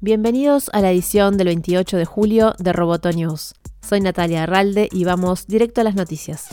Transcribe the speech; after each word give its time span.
Bienvenidos 0.00 0.70
a 0.72 0.80
la 0.80 0.90
edición 0.90 1.36
del 1.36 1.46
28 1.46 1.98
de 1.98 2.04
julio 2.04 2.54
de 2.58 2.72
Roboto 2.72 3.12
News. 3.12 3.54
Soy 3.80 4.00
Natalia 4.00 4.42
Arralde 4.42 4.88
y 4.90 5.04
vamos 5.04 5.46
directo 5.46 5.80
a 5.80 5.84
las 5.84 5.94
noticias. 5.94 6.48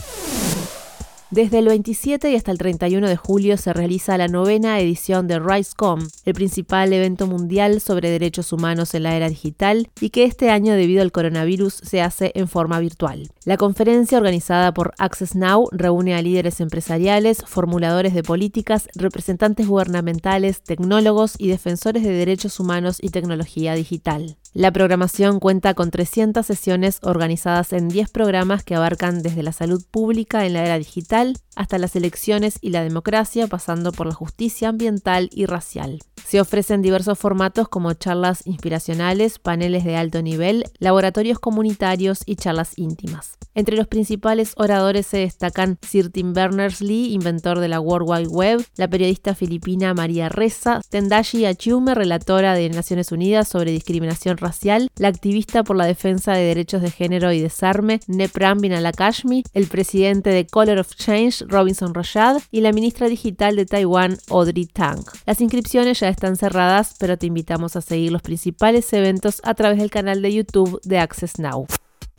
Desde 1.30 1.58
el 1.58 1.68
27 1.68 2.30
y 2.30 2.36
hasta 2.36 2.52
el 2.52 2.56
31 2.56 3.06
de 3.06 3.16
julio 3.16 3.58
se 3.58 3.74
realiza 3.74 4.16
la 4.16 4.28
novena 4.28 4.80
edición 4.80 5.28
de 5.28 5.38
RISECOM, 5.38 6.08
el 6.24 6.32
principal 6.32 6.90
evento 6.90 7.26
mundial 7.26 7.82
sobre 7.82 8.08
derechos 8.08 8.50
humanos 8.50 8.94
en 8.94 9.02
la 9.02 9.14
era 9.14 9.28
digital 9.28 9.90
y 10.00 10.08
que 10.08 10.24
este 10.24 10.48
año 10.48 10.72
debido 10.72 11.02
al 11.02 11.12
coronavirus 11.12 11.74
se 11.84 12.00
hace 12.00 12.32
en 12.34 12.48
forma 12.48 12.80
virtual. 12.80 13.30
La 13.44 13.58
conferencia 13.58 14.16
organizada 14.16 14.72
por 14.72 14.94
Access 14.96 15.34
Now 15.34 15.68
reúne 15.70 16.14
a 16.14 16.22
líderes 16.22 16.62
empresariales, 16.62 17.44
formuladores 17.46 18.14
de 18.14 18.22
políticas, 18.22 18.88
representantes 18.94 19.66
gubernamentales, 19.66 20.62
tecnólogos 20.62 21.34
y 21.36 21.48
defensores 21.48 22.04
de 22.04 22.12
derechos 22.12 22.58
humanos 22.58 22.96
y 23.02 23.10
tecnología 23.10 23.74
digital. 23.74 24.38
La 24.54 24.72
programación 24.72 25.40
cuenta 25.40 25.74
con 25.74 25.90
300 25.90 26.44
sesiones 26.44 27.00
organizadas 27.02 27.74
en 27.74 27.90
10 27.90 28.08
programas 28.08 28.64
que 28.64 28.74
abarcan 28.74 29.20
desde 29.22 29.42
la 29.42 29.52
salud 29.52 29.84
pública 29.90 30.46
en 30.46 30.54
la 30.54 30.64
era 30.64 30.78
digital 30.78 31.17
hasta 31.56 31.78
las 31.78 31.96
elecciones 31.96 32.58
y 32.60 32.70
la 32.70 32.82
democracia, 32.82 33.46
pasando 33.46 33.92
por 33.92 34.06
la 34.06 34.14
justicia 34.14 34.68
ambiental 34.68 35.28
y 35.32 35.46
racial. 35.46 36.00
Se 36.28 36.42
ofrecen 36.42 36.82
diversos 36.82 37.18
formatos 37.18 37.70
como 37.70 37.94
charlas 37.94 38.46
inspiracionales, 38.46 39.38
paneles 39.38 39.82
de 39.84 39.96
alto 39.96 40.20
nivel, 40.20 40.64
laboratorios 40.78 41.38
comunitarios 41.38 42.20
y 42.26 42.36
charlas 42.36 42.74
íntimas. 42.76 43.38
Entre 43.54 43.76
los 43.76 43.86
principales 43.86 44.52
oradores 44.56 45.06
se 45.06 45.16
destacan 45.16 45.78
Sir 45.80 46.10
Tim 46.10 46.34
Berners-Lee, 46.34 47.14
inventor 47.14 47.60
de 47.60 47.68
la 47.68 47.80
World 47.80 48.08
Wide 48.10 48.28
Web, 48.28 48.66
la 48.76 48.88
periodista 48.88 49.34
filipina 49.34 49.94
María 49.94 50.28
Reza, 50.28 50.82
Tendashi 50.90 51.46
Achiume, 51.46 51.94
relatora 51.94 52.52
de 52.52 52.68
Naciones 52.68 53.10
Unidas 53.10 53.48
sobre 53.48 53.72
discriminación 53.72 54.36
racial, 54.36 54.90
la 54.98 55.08
activista 55.08 55.64
por 55.64 55.76
la 55.76 55.86
defensa 55.86 56.34
de 56.34 56.44
derechos 56.44 56.82
de 56.82 56.90
género 56.90 57.32
y 57.32 57.40
desarme, 57.40 58.00
Nepram 58.06 58.58
Binalakashmi, 58.58 59.44
el 59.54 59.66
presidente 59.66 60.28
de 60.28 60.46
Color 60.46 60.80
of 60.80 60.94
Change, 60.94 61.46
Robinson 61.48 61.94
Rashad, 61.94 62.42
y 62.50 62.60
la 62.60 62.72
ministra 62.72 63.08
digital 63.08 63.56
de 63.56 63.64
Taiwán, 63.64 64.18
Audrey 64.28 64.66
Tang. 64.66 65.02
Las 65.24 65.40
inscripciones 65.40 65.98
ya 66.00 66.08
están 66.08 66.17
cerradas, 66.36 66.94
pero 66.98 67.16
te 67.16 67.26
invitamos 67.26 67.76
a 67.76 67.80
seguir 67.80 68.12
los 68.12 68.22
principales 68.22 68.92
eventos 68.92 69.40
a 69.44 69.54
través 69.54 69.78
del 69.78 69.90
canal 69.90 70.22
de 70.22 70.32
YouTube 70.32 70.80
de 70.84 70.98
Access 70.98 71.38
Now. 71.38 71.66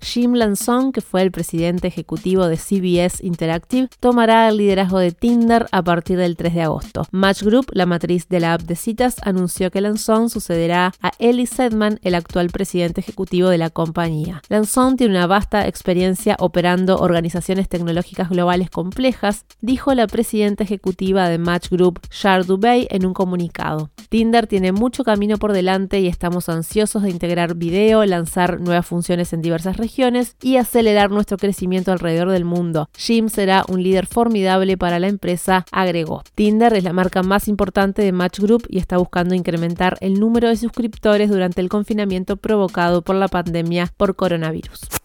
Jim 0.02 0.33
Lanzon, 0.33 0.92
que 0.92 1.02
fue 1.02 1.22
el 1.22 1.31
presidente 1.31 1.88
ejecutivo 1.88 2.47
de 2.47 2.58
CBS 2.58 3.25
Interactive, 3.25 3.89
tomará 4.00 4.50
el 4.50 4.58
liderazgo 4.58 5.00
de 5.00 5.11
Tinder 5.11 5.67
a 5.72 5.83
partir 5.83 6.17
del 6.17 6.36
3 6.36 6.53
de 6.53 6.61
agosto. 6.61 7.03
Match 7.11 7.44
Group, 7.44 7.67
la 7.73 7.86
matriz 7.86 8.27
de 8.30 8.39
la 8.39 8.53
app 8.53 8.61
de 8.61 8.75
citas, 8.75 9.17
anunció 9.23 9.72
que 9.72 9.81
Lanzon 9.81 10.30
sucederá 10.30 10.94
a 11.02 11.11
Eli 11.20 11.45
Sedman, 11.45 12.00
el 12.03 12.16
actual 12.16 12.50
presidente 12.50 13.02
ejecutivo 13.02 13.50
de 13.50 13.58
la 13.58 13.70
compañía. 13.70 14.42
Lanzon 14.50 14.97
tiene 14.97 15.16
una 15.16 15.27
vasta 15.27 15.67
experiencia 15.67 16.36
operando 16.39 16.97
organizaciones 16.97 17.70
tecnológicas 17.70 18.30
globales 18.30 18.70
complejas, 18.70 19.45
dijo 19.61 19.94
la 19.94 20.08
presidenta 20.08 20.64
ejecutiva 20.64 21.30
de 21.30 21.38
Match 21.38 21.70
Group, 21.70 22.02
Char 22.09 22.45
Dubey, 22.45 22.88
en 22.89 23.05
un 23.05 23.14
comunicado. 23.14 23.89
Tinder 24.10 24.48
tiene 24.48 24.72
mucho 24.72 25.04
camino 25.04 25.38
por 25.38 25.54
delante 25.54 26.00
y 26.00 26.08
estamos 26.08 26.50
ansiosos 26.50 27.04
de 27.04 27.12
integrar 27.12 27.54
video, 27.54 28.04
lanzar 28.06 28.60
nuevas 28.60 28.88
funciones 28.88 29.34
en 29.34 29.44
diversas 29.44 29.78
regiones 29.78 30.36
y 30.42 30.58
acelerar 30.58 31.12
nuestro 31.12 31.38
crecimiento 31.38 31.92
alrededor 31.92 32.32
del 32.32 32.44
mundo. 32.44 32.90
Jim 32.98 33.30
será 33.30 33.64
un 33.70 33.84
líder 33.84 34.08
formidable 34.08 34.78
para 34.78 34.98
la 34.98 35.08
empresa, 35.08 35.64
agregó. 35.72 36.24
Tinder 36.34 36.74
es 36.74 36.84
la 36.84 36.92
marca 36.92 37.22
más 37.22 37.48
importante 37.48 38.02
de 38.02 38.12
Match 38.12 38.40
Group 38.40 38.66
y 38.68 38.80
está 38.80 38.98
buscando 38.98 39.36
incrementar 39.36 39.96
el 40.02 40.20
número 40.20 40.48
de 40.48 40.58
suscriptores 40.58 41.30
durante 41.30 41.62
el 41.62 41.70
confinamiento 41.70 42.36
provocado 42.36 43.04
por 43.04 43.16
la 43.16 43.28
pandemia 43.28 43.94
por 43.96 44.16
coronavirus. 44.16 44.98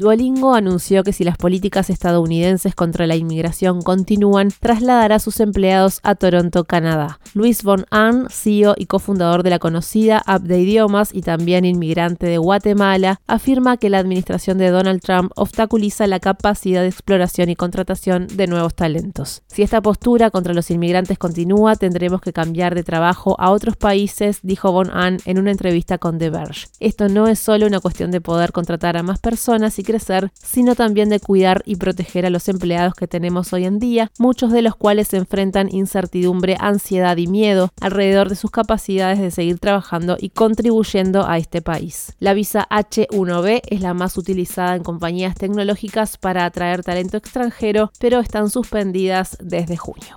Duolingo 0.00 0.54
anunció 0.54 1.04
que 1.04 1.12
si 1.12 1.24
las 1.24 1.36
políticas 1.36 1.90
estadounidenses 1.90 2.74
contra 2.74 3.06
la 3.06 3.16
inmigración 3.16 3.82
continúan, 3.82 4.48
trasladará 4.58 5.16
a 5.16 5.18
sus 5.18 5.40
empleados 5.40 6.00
a 6.02 6.14
Toronto, 6.14 6.64
Canadá. 6.64 7.20
Luis 7.34 7.62
Von 7.62 7.84
Ahn, 7.90 8.26
CEO 8.30 8.74
y 8.78 8.86
cofundador 8.86 9.42
de 9.42 9.50
la 9.50 9.58
conocida 9.58 10.22
app 10.24 10.40
de 10.40 10.58
idiomas 10.58 11.10
y 11.12 11.20
también 11.20 11.66
inmigrante 11.66 12.24
de 12.24 12.38
Guatemala, 12.38 13.20
afirma 13.26 13.76
que 13.76 13.90
la 13.90 13.98
administración 13.98 14.56
de 14.56 14.70
Donald 14.70 15.02
Trump 15.02 15.32
obstaculiza 15.36 16.06
la 16.06 16.18
capacidad 16.18 16.80
de 16.80 16.88
exploración 16.88 17.50
y 17.50 17.56
contratación 17.56 18.26
de 18.26 18.46
nuevos 18.46 18.74
talentos. 18.74 19.42
Si 19.48 19.60
esta 19.60 19.82
postura 19.82 20.30
contra 20.30 20.54
los 20.54 20.70
inmigrantes 20.70 21.18
continúa, 21.18 21.76
tendremos 21.76 22.22
que 22.22 22.32
cambiar 22.32 22.74
de 22.74 22.84
trabajo 22.84 23.36
a 23.38 23.50
otros 23.50 23.76
países, 23.76 24.38
dijo 24.42 24.72
Von 24.72 24.90
Ahn 24.94 25.18
en 25.26 25.38
una 25.38 25.50
entrevista 25.50 25.98
con 25.98 26.16
The 26.18 26.30
Verge. 26.30 26.68
Esto 26.80 27.10
no 27.10 27.28
es 27.28 27.38
solo 27.38 27.66
una 27.66 27.80
cuestión 27.80 28.10
de 28.10 28.22
poder 28.22 28.52
contratar 28.52 28.96
a 28.96 29.02
más 29.02 29.18
personas, 29.18 29.78
y 29.78 29.89
crecer, 29.90 30.30
sino 30.34 30.74
también 30.74 31.08
de 31.08 31.18
cuidar 31.18 31.62
y 31.66 31.76
proteger 31.76 32.26
a 32.26 32.30
los 32.30 32.48
empleados 32.48 32.94
que 32.94 33.08
tenemos 33.08 33.52
hoy 33.52 33.64
en 33.64 33.78
día, 33.78 34.10
muchos 34.18 34.52
de 34.52 34.62
los 34.62 34.76
cuales 34.76 35.08
se 35.08 35.16
enfrentan 35.16 35.68
incertidumbre, 35.72 36.56
ansiedad 36.60 37.16
y 37.16 37.26
miedo 37.26 37.72
alrededor 37.80 38.28
de 38.28 38.36
sus 38.36 38.50
capacidades 38.50 39.18
de 39.18 39.30
seguir 39.30 39.58
trabajando 39.58 40.16
y 40.18 40.30
contribuyendo 40.30 41.26
a 41.26 41.38
este 41.38 41.60
país. 41.60 42.14
La 42.20 42.34
visa 42.34 42.68
H1B 42.70 43.62
es 43.68 43.80
la 43.80 43.94
más 43.94 44.16
utilizada 44.16 44.76
en 44.76 44.84
compañías 44.84 45.34
tecnológicas 45.34 46.18
para 46.18 46.44
atraer 46.44 46.84
talento 46.84 47.16
extranjero, 47.16 47.90
pero 47.98 48.20
están 48.20 48.48
suspendidas 48.50 49.36
desde 49.40 49.76
junio. 49.76 50.16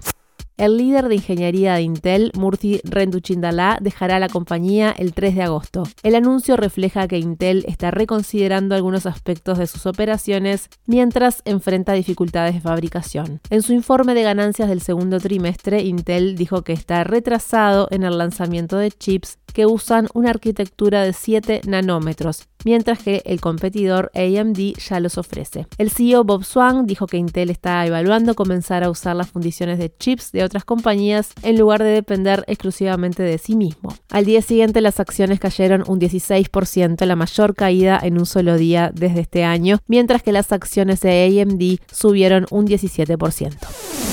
El 0.55 0.77
líder 0.77 1.07
de 1.07 1.15
ingeniería 1.15 1.73
de 1.73 1.81
Intel, 1.81 2.31
Murthy 2.35 2.79
Renduchindala, 2.83 3.79
dejará 3.81 4.19
la 4.19 4.29
compañía 4.29 4.93
el 4.97 5.13
3 5.13 5.35
de 5.35 5.43
agosto. 5.43 5.83
El 6.03 6.15
anuncio 6.15 6.57
refleja 6.57 7.07
que 7.07 7.17
Intel 7.17 7.65
está 7.67 7.89
reconsiderando 7.89 8.75
algunos 8.75 9.05
aspectos 9.05 9.57
de 9.57 9.65
sus 9.65 9.85
operaciones 9.87 10.69
mientras 10.85 11.41
enfrenta 11.45 11.93
dificultades 11.93 12.53
de 12.53 12.61
fabricación. 12.61 13.41
En 13.49 13.63
su 13.63 13.73
informe 13.73 14.13
de 14.13 14.23
ganancias 14.23 14.69
del 14.69 14.81
segundo 14.81 15.19
trimestre, 15.19 15.81
Intel 15.81 16.35
dijo 16.35 16.61
que 16.61 16.73
está 16.73 17.03
retrasado 17.03 17.87
en 17.89 18.03
el 18.03 18.17
lanzamiento 18.17 18.77
de 18.77 18.91
chips 18.91 19.39
que 19.53 19.65
usan 19.65 20.07
una 20.13 20.31
arquitectura 20.31 21.03
de 21.03 21.13
7 21.13 21.61
nanómetros, 21.65 22.47
mientras 22.65 22.99
que 22.99 23.21
el 23.25 23.41
competidor 23.41 24.11
AMD 24.15 24.75
ya 24.77 24.99
los 24.99 25.17
ofrece. 25.17 25.67
El 25.77 25.89
CEO 25.89 26.23
Bob 26.23 26.43
Swan 26.43 26.85
dijo 26.85 27.07
que 27.07 27.17
Intel 27.17 27.49
está 27.49 27.85
evaluando 27.85 28.35
comenzar 28.35 28.83
a 28.83 28.89
usar 28.89 29.15
las 29.15 29.29
fundiciones 29.29 29.79
de 29.79 29.93
chips 29.95 30.31
de 30.31 30.43
otras 30.43 30.65
compañías 30.65 31.33
en 31.43 31.57
lugar 31.57 31.83
de 31.83 31.89
depender 31.89 32.43
exclusivamente 32.47 33.23
de 33.23 33.37
sí 33.37 33.55
mismo. 33.55 33.95
Al 34.09 34.25
día 34.25 34.41
siguiente 34.41 34.81
las 34.81 34.99
acciones 34.99 35.39
cayeron 35.39 35.83
un 35.87 35.99
16%, 35.99 37.05
la 37.05 37.15
mayor 37.15 37.55
caída 37.55 37.99
en 38.01 38.17
un 38.17 38.25
solo 38.25 38.57
día 38.57 38.91
desde 38.93 39.21
este 39.21 39.43
año, 39.43 39.79
mientras 39.87 40.23
que 40.23 40.31
las 40.31 40.51
acciones 40.51 41.01
de 41.01 41.41
AMD 41.41 41.93
subieron 41.93 42.45
un 42.51 42.67
17%. 42.67 44.12